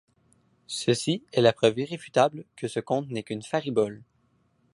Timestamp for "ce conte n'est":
2.67-3.21